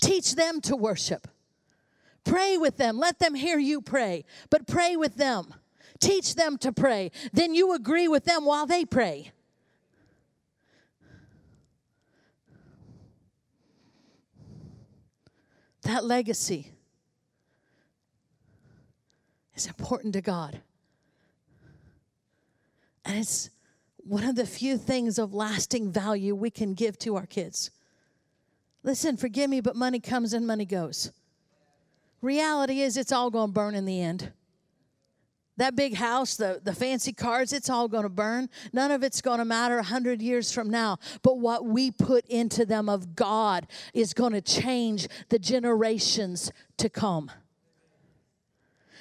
[0.00, 1.28] Teach them to worship.
[2.24, 2.98] Pray with them.
[2.98, 5.54] Let them hear you pray, but pray with them.
[6.00, 7.10] Teach them to pray.
[7.32, 9.32] Then you agree with them while they pray.
[15.82, 16.72] That legacy
[19.54, 20.60] is important to God.
[23.04, 23.50] And it's
[23.96, 27.70] one of the few things of lasting value we can give to our kids.
[28.82, 31.12] Listen, forgive me, but money comes and money goes.
[32.22, 34.32] Reality is, it's all going to burn in the end.
[35.60, 38.48] That big house, the, the fancy cars, it's all going to burn.
[38.72, 40.96] None of it's going to matter a hundred years from now.
[41.20, 46.88] But what we put into them of God is going to change the generations to
[46.88, 47.30] come.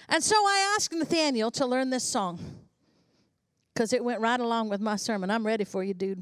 [0.10, 2.41] And so I asked Nathaniel to learn this song
[3.74, 5.32] because it went right along with my sermon.
[5.32, 6.22] I'm ready for you, dude.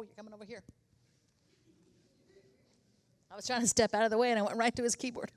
[0.00, 0.62] Oh, you're coming over here.
[3.29, 4.94] I was trying to step out of the way and I went right to his
[4.94, 5.32] keyboard.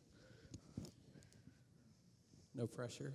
[2.53, 3.13] No pressure.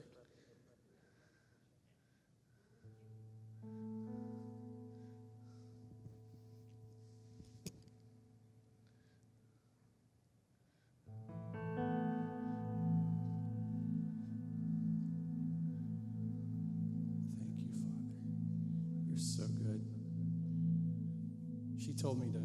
[17.39, 17.93] Thank you, Father.
[19.07, 19.85] You're so good.
[21.79, 22.39] She told me to,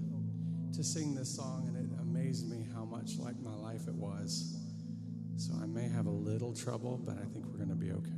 [0.73, 4.57] to sing this song, and it amazed me how much like my life it was.
[5.37, 8.09] So I may have a little trouble, but I think we're going to be okay.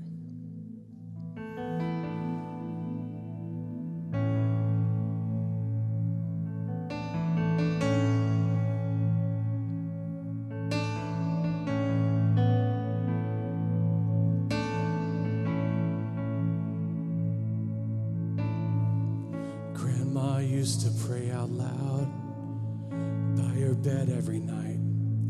[19.73, 22.24] Grandma used to pray out loud
[23.65, 24.77] her bed every night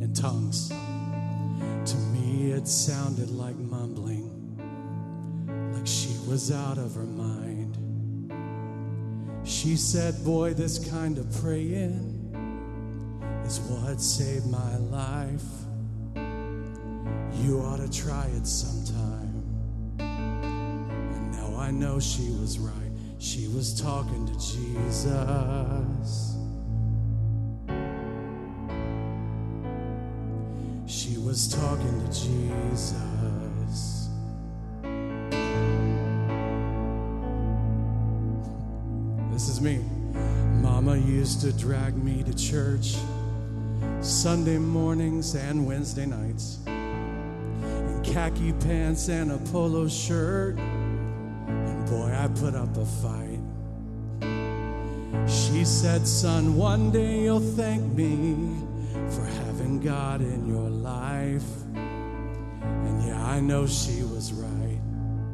[0.04, 0.68] in tongues.
[0.70, 4.30] To me, it sounded like mumbling,
[5.74, 7.78] like she was out of her mind.
[9.48, 12.34] She said, Boy, this kind of praying
[13.46, 15.46] is what saved my life.
[17.42, 19.46] You ought to try it sometime.
[20.00, 22.92] And now I know she was right.
[23.18, 25.06] She was talking to Jesus.
[31.36, 32.94] Was talking to Jesus.
[39.34, 39.84] This is me.
[40.62, 42.96] Mama used to drag me to church
[44.00, 50.58] Sunday mornings and Wednesday nights in khaki pants and a polo shirt.
[50.58, 53.42] And boy, I put up a fight.
[55.30, 58.56] She said, Son, one day you'll thank me
[59.10, 60.75] for having God in your life.
[63.26, 64.80] I know she was right.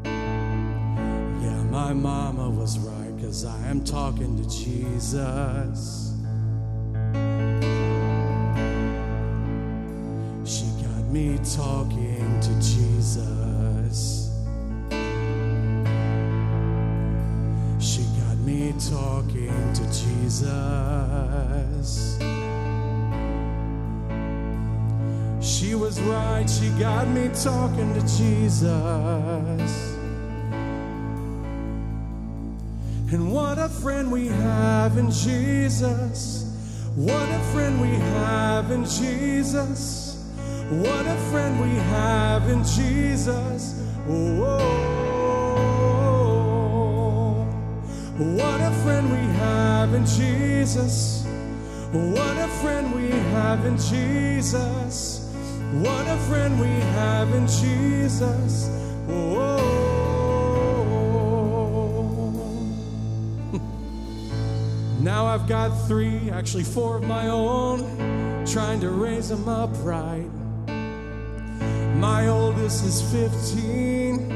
[0.06, 6.14] Yeah, my mama was right, because I am talking to Jesus.
[10.46, 14.30] She got me talking to Jesus.
[17.78, 20.42] She got me talking to Jesus.
[25.72, 28.68] She was right, she got me talking to Jesus.
[33.10, 36.44] And what a friend we have in Jesus.
[36.98, 40.30] What a friend we have in Jesus.
[40.70, 43.82] What a friend we have in Jesus.
[44.10, 44.42] Oh,
[48.18, 51.24] what a friend we have in Jesus.
[51.94, 55.11] What a friend we have in Jesus.
[55.72, 58.70] What a friend we have in Jesus.
[59.08, 59.58] Oh,
[65.00, 70.30] Now I've got three, actually four of my own, trying to raise them upright.
[71.96, 74.30] My oldest is 15,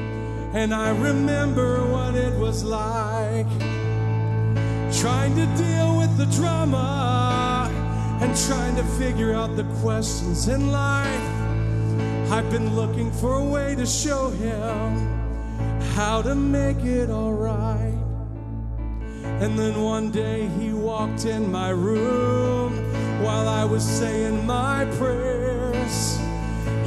[0.53, 3.47] and I remember what it was like
[5.01, 7.69] trying to deal with the drama
[8.21, 11.24] and trying to figure out the questions in life.
[12.31, 15.15] I've been looking for a way to show him
[15.93, 17.93] how to make it alright.
[19.41, 22.73] And then one day he walked in my room
[23.23, 26.19] while I was saying my prayers.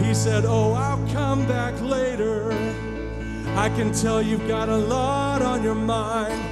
[0.03, 2.53] He said, Oh, I'll come back later.
[3.57, 6.43] I can tell you've got a lot on your mind.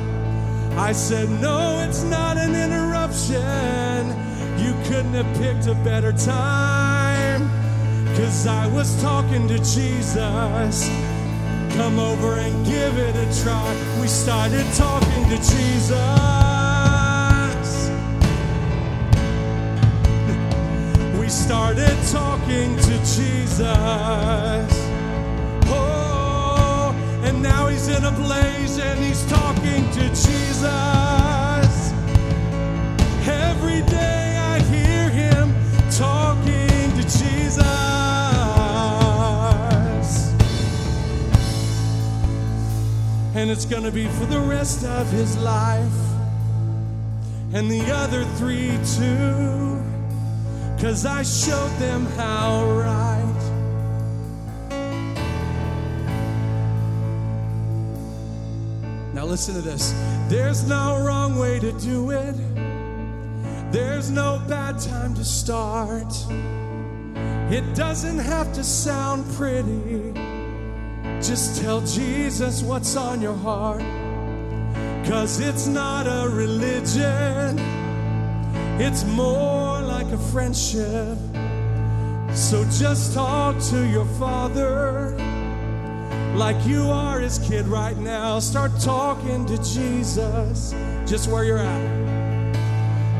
[0.78, 4.08] I said, No, it's not an interruption.
[4.64, 7.05] You couldn't have picked a better time.
[8.16, 10.88] Cause I was talking to Jesus.
[11.76, 13.76] Come over and give it a try.
[14.00, 15.92] We started talking to Jesus.
[21.20, 23.60] We started talking to Jesus.
[25.66, 30.64] Oh, and now he's in a blaze and he's talking to Jesus.
[33.28, 35.54] Every day I hear him
[35.90, 37.85] talking to Jesus.
[43.36, 45.92] And it's gonna be for the rest of his life.
[47.52, 49.84] And the other three too.
[50.80, 53.16] Cause I showed them how right.
[59.12, 59.92] Now listen to this.
[60.28, 62.34] There's no wrong way to do it.
[63.70, 66.10] There's no bad time to start.
[67.52, 69.95] It doesn't have to sound pretty.
[71.22, 73.82] Just tell Jesus what's on your heart.
[75.06, 77.58] Cause it's not a religion,
[78.80, 81.16] it's more like a friendship.
[82.34, 85.16] So just talk to your father
[86.36, 88.38] like you are his kid right now.
[88.40, 90.74] Start talking to Jesus
[91.06, 92.06] just where you're at.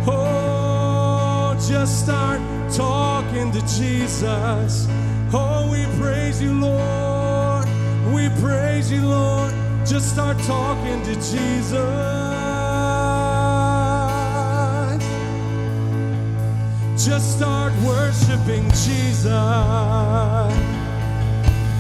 [0.09, 2.41] Oh, just start
[2.73, 4.87] talking to Jesus.
[5.33, 7.16] Oh, we praise you, Lord.
[8.15, 9.53] We praise you, Lord.
[9.85, 11.73] Just start talking to Jesus.
[17.05, 19.27] Just start worshiping Jesus.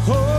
[0.08, 0.35] Oh.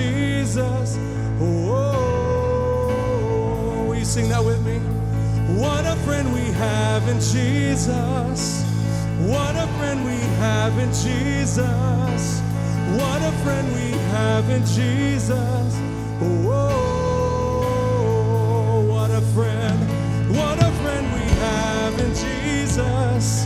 [0.00, 0.98] Jesus.
[1.40, 1.76] Oh,
[3.86, 4.78] will you sing that with me?
[5.60, 8.64] What a friend we have in Jesus.
[9.32, 12.40] What a friend we have in Jesus.
[13.00, 15.70] What a friend we have in Jesus.
[16.22, 17.60] Oh,
[18.88, 19.78] what a friend.
[20.34, 23.44] What a friend we have in Jesus.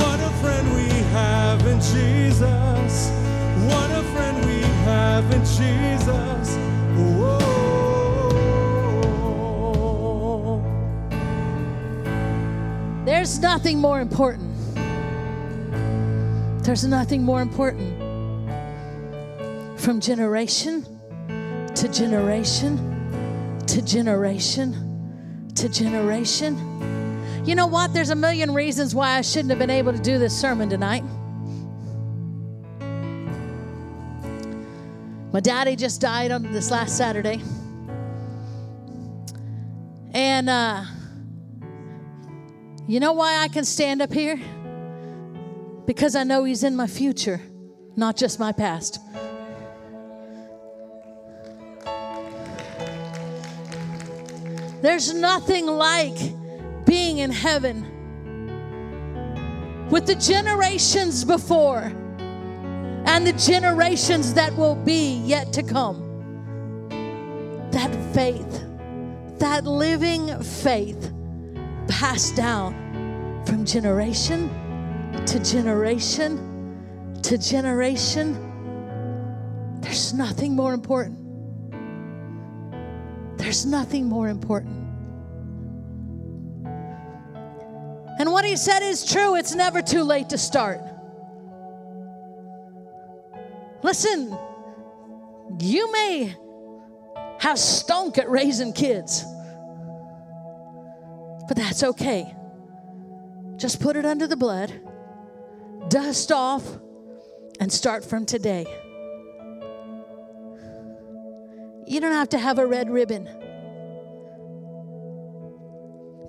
[0.00, 0.88] What a friend we
[1.18, 3.10] have in Jesus.
[3.70, 3.93] What
[5.22, 6.56] Jesus.
[6.96, 7.44] Whoa.
[13.04, 14.50] There's nothing more important.
[16.64, 18.00] There's nothing more important.
[19.78, 20.84] From generation
[21.74, 22.94] to generation
[23.66, 26.56] to generation to generation.
[27.44, 27.92] You know what?
[27.92, 31.04] There's a million reasons why I shouldn't have been able to do this sermon tonight.
[35.34, 37.42] My daddy just died on this last Saturday.
[40.12, 40.84] And uh,
[42.86, 44.40] you know why I can stand up here?
[45.86, 47.40] Because I know He's in my future,
[47.96, 49.00] not just my past.
[54.82, 56.16] There's nothing like
[56.86, 57.90] being in heaven
[59.90, 61.92] with the generations before
[63.06, 66.00] and the generations that will be yet to come.
[67.70, 68.64] That faith,
[69.38, 71.12] that living faith
[71.88, 74.50] passed down from generation
[75.26, 76.52] to generation
[77.24, 78.36] to generation.
[79.80, 81.18] There's nothing more important.
[83.38, 84.76] There's nothing more important.
[88.18, 89.36] And what he said is true.
[89.36, 90.80] It's never too late to start.
[93.84, 94.34] Listen,
[95.60, 96.34] you may
[97.38, 99.22] have stunk at raising kids,
[101.46, 102.34] but that's okay.
[103.56, 104.72] Just put it under the blood,
[105.88, 106.66] dust off,
[107.60, 108.64] and start from today.
[111.86, 113.24] You don't have to have a red ribbon,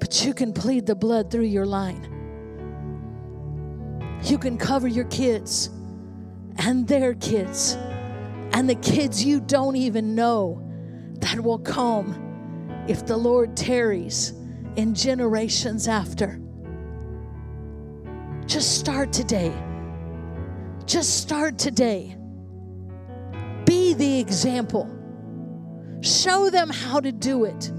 [0.01, 2.03] but you can plead the blood through your line.
[4.23, 5.69] You can cover your kids
[6.57, 7.77] and their kids
[8.53, 10.61] and the kids you don't even know
[11.19, 14.33] that will come if the Lord tarries
[14.75, 16.39] in generations after.
[18.45, 19.53] Just start today.
[20.85, 22.15] Just start today.
[23.65, 24.89] Be the example.
[26.01, 27.71] Show them how to do it.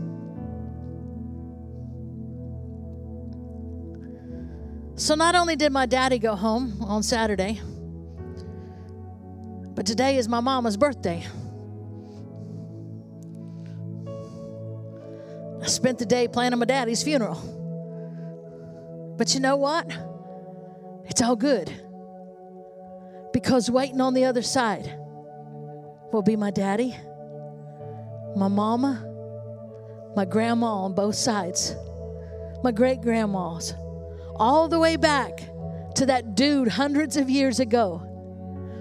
[4.98, 7.60] So, not only did my daddy go home on Saturday,
[9.76, 11.22] but today is my mama's birthday.
[15.62, 17.36] I spent the day planning my daddy's funeral.
[19.18, 19.86] But you know what?
[21.04, 21.70] It's all good.
[23.34, 24.98] Because waiting on the other side
[26.10, 26.96] will be my daddy,
[28.34, 29.04] my mama,
[30.16, 31.76] my grandma on both sides,
[32.64, 33.74] my great grandmas,
[34.36, 35.50] all the way back
[35.96, 38.05] to that dude hundreds of years ago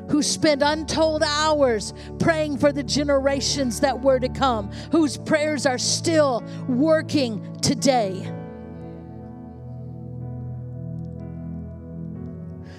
[0.10, 5.78] who spent untold hours praying for the generations that were to come, whose prayers are
[5.78, 8.32] still working today.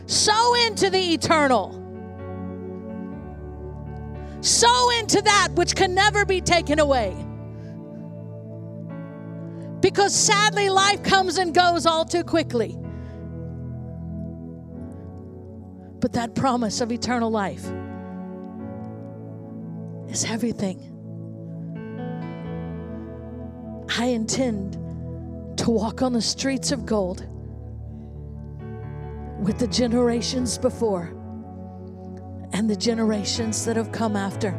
[0.06, 1.82] Sow into the eternal.
[4.40, 7.16] Sow into that which can never be taken away.
[9.80, 12.78] Because sadly, life comes and goes all too quickly.
[16.06, 17.64] But that promise of eternal life
[20.08, 20.78] is everything.
[23.98, 24.74] I intend
[25.58, 27.26] to walk on the streets of gold
[29.40, 31.12] with the generations before
[32.52, 34.52] and the generations that have come after.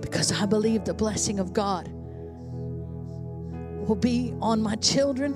[0.00, 1.88] Because I believe the blessing of God
[3.88, 5.34] will be on my children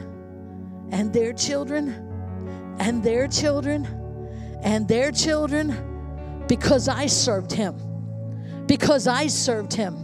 [0.93, 2.08] and their children
[2.79, 3.87] and their children
[4.63, 7.77] and their children because I served him.
[8.67, 9.97] Because I served him.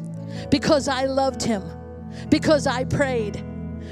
[0.50, 1.62] Because I loved him.
[2.28, 3.42] Because I prayed.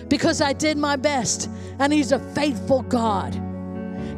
[0.09, 1.49] Because I did my best.
[1.78, 3.35] And he's a faithful God.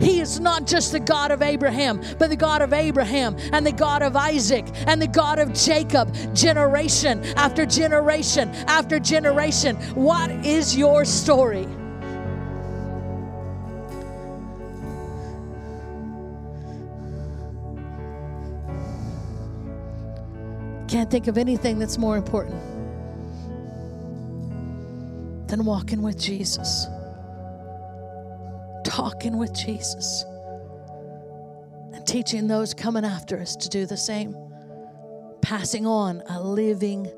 [0.01, 3.73] He is not just the God of Abraham, but the God of Abraham and the
[3.73, 9.77] God of Isaac and the God of Jacob, generation after generation after generation.
[9.95, 11.69] What is your story?
[20.95, 22.61] Can't think of anything that's more important
[25.49, 26.87] than walking with Jesus,
[28.85, 30.25] talking with Jesus,
[31.93, 34.37] and teaching those coming after us to do the same,
[35.43, 37.11] passing on a living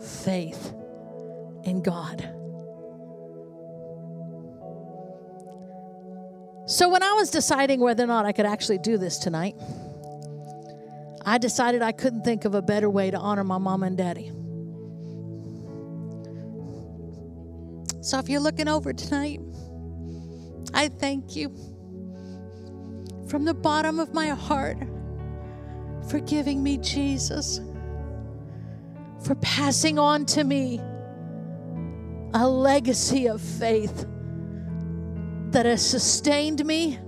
[0.00, 0.72] faith
[1.64, 2.20] in God.
[6.66, 9.56] So, when I was deciding whether or not I could actually do this tonight,
[11.28, 14.30] I decided I couldn't think of a better way to honor my mom and daddy.
[18.00, 19.40] So if you're looking over tonight,
[20.72, 21.48] I thank you
[23.28, 24.78] from the bottom of my heart
[26.08, 27.60] for giving me Jesus,
[29.24, 30.80] for passing on to me
[32.34, 34.06] a legacy of faith
[35.50, 37.00] that has sustained me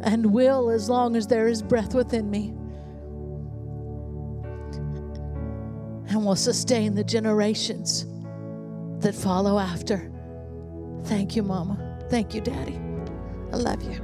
[0.00, 2.52] and will as long as there is breath within me.
[6.08, 8.06] And will sustain the generations
[9.00, 10.10] that follow after.
[11.04, 12.06] Thank you, Mama.
[12.10, 12.78] Thank you, Daddy.
[13.52, 14.00] I love you.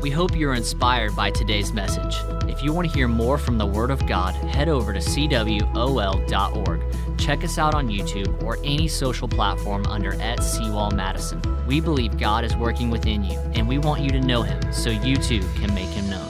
[0.00, 2.16] We hope you're inspired by today's message.
[2.48, 6.82] If you want to hear more from the Word of God, head over to cwol.org.
[7.18, 11.42] Check us out on YouTube or any social platform under at Seawall Madison.
[11.66, 14.90] We believe God is working within you, and we want you to know Him so
[14.90, 16.27] you too can make Him known.